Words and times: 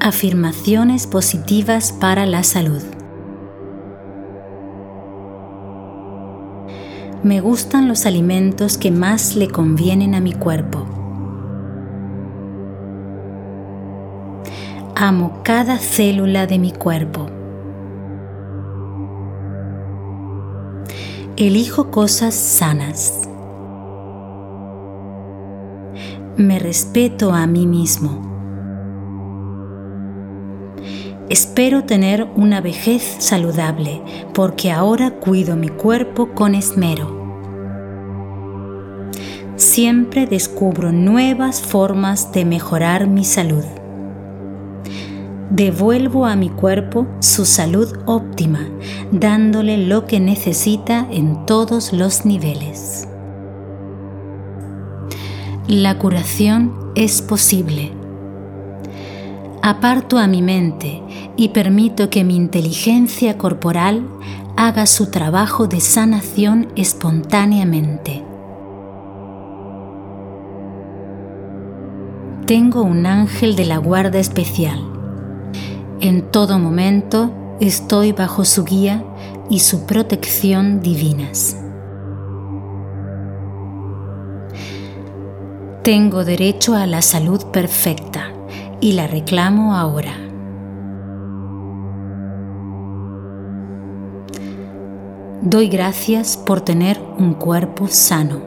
Afirmaciones 0.00 1.08
positivas 1.08 1.90
para 1.90 2.24
la 2.24 2.44
salud. 2.44 2.82
Me 7.24 7.40
gustan 7.40 7.88
los 7.88 8.06
alimentos 8.06 8.78
que 8.78 8.92
más 8.92 9.34
le 9.34 9.48
convienen 9.48 10.14
a 10.14 10.20
mi 10.20 10.34
cuerpo. 10.34 10.86
Amo 14.94 15.40
cada 15.42 15.78
célula 15.78 16.46
de 16.46 16.60
mi 16.60 16.70
cuerpo. 16.70 17.26
Elijo 21.36 21.90
cosas 21.90 22.34
sanas. 22.34 23.28
Me 26.36 26.60
respeto 26.60 27.32
a 27.32 27.48
mí 27.48 27.66
mismo. 27.66 28.27
Espero 31.30 31.84
tener 31.84 32.26
una 32.36 32.62
vejez 32.62 33.02
saludable 33.18 34.00
porque 34.32 34.70
ahora 34.70 35.10
cuido 35.10 35.56
mi 35.56 35.68
cuerpo 35.68 36.30
con 36.34 36.54
esmero. 36.54 37.18
Siempre 39.56 40.26
descubro 40.26 40.90
nuevas 40.90 41.60
formas 41.60 42.32
de 42.32 42.46
mejorar 42.46 43.08
mi 43.08 43.24
salud. 43.24 43.64
Devuelvo 45.50 46.24
a 46.24 46.34
mi 46.34 46.48
cuerpo 46.48 47.06
su 47.20 47.44
salud 47.44 47.94
óptima, 48.06 48.66
dándole 49.12 49.76
lo 49.76 50.06
que 50.06 50.20
necesita 50.20 51.06
en 51.10 51.44
todos 51.44 51.92
los 51.92 52.24
niveles. 52.24 53.06
La 55.66 55.98
curación 55.98 56.74
es 56.94 57.20
posible 57.20 57.97
aparto 59.62 60.18
a 60.18 60.26
mi 60.26 60.42
mente 60.42 61.02
y 61.36 61.48
permito 61.50 62.10
que 62.10 62.24
mi 62.24 62.36
inteligencia 62.36 63.38
corporal 63.38 64.06
haga 64.56 64.86
su 64.86 65.10
trabajo 65.10 65.66
de 65.66 65.80
sanación 65.80 66.68
espontáneamente. 66.76 68.24
Tengo 72.46 72.82
un 72.82 73.06
ángel 73.06 73.56
de 73.56 73.66
la 73.66 73.76
guarda 73.76 74.18
especial. 74.18 74.80
En 76.00 76.22
todo 76.30 76.58
momento 76.58 77.30
estoy 77.60 78.12
bajo 78.12 78.44
su 78.44 78.64
guía 78.64 79.04
y 79.50 79.60
su 79.60 79.86
protección 79.86 80.80
divinas. 80.80 81.56
Tengo 85.82 86.24
derecho 86.24 86.74
a 86.74 86.86
la 86.86 87.02
salud 87.02 87.46
perfecta 87.46 88.37
y 88.80 88.92
la 88.92 89.06
reclamo 89.06 89.74
ahora. 89.74 90.12
Doy 95.42 95.68
gracias 95.68 96.36
por 96.36 96.60
tener 96.60 97.00
un 97.18 97.34
cuerpo 97.34 97.88
sano. 97.88 98.40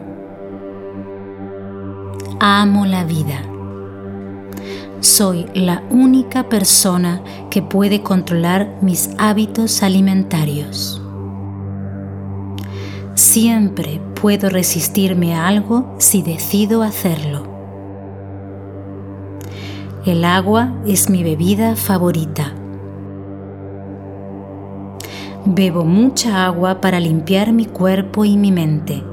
Amo 2.40 2.86
la 2.86 3.04
vida. 3.06 3.42
Soy 5.00 5.48
la 5.56 5.84
única 5.90 6.48
persona 6.48 7.24
que 7.50 7.62
puede 7.62 8.04
controlar 8.04 8.78
mis 8.82 9.09
hábitos 9.18 9.84
alimentarios. 9.84 11.02
Siempre 13.16 14.02
puedo 14.20 14.50
resistirme 14.50 15.36
a 15.36 15.48
algo 15.48 15.96
si 15.98 16.22
decido 16.22 16.84
hacerlo. 16.84 17.50
El 20.03 20.25
agua 20.25 20.73
es 20.88 21.11
mi 21.11 21.23
bebida 21.23 21.75
favorita. 21.75 22.55
Bebo 25.45 25.85
mucha 25.85 26.47
agua 26.47 26.81
para 26.81 27.00
limpiar 27.00 27.53
mi 27.53 27.67
cuerpo 27.67 28.25
y 28.25 28.35
mi 28.35 28.51
mente. 28.51 29.03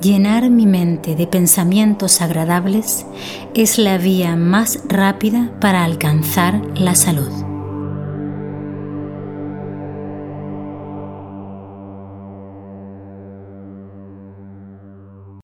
Llenar 0.00 0.50
mi 0.50 0.66
mente 0.66 1.16
de 1.16 1.26
pensamientos 1.26 2.20
agradables 2.20 3.06
es 3.56 3.78
la 3.78 3.98
vía 3.98 4.36
más 4.36 4.78
rápida 4.86 5.50
para 5.60 5.82
alcanzar 5.82 6.60
la 6.78 6.94
salud. 6.94 7.53